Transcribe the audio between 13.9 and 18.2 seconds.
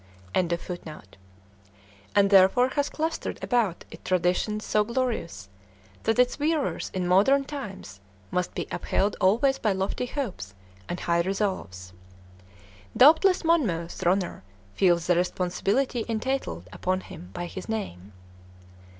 Ronner feels the responsibility entailed upon him by his name.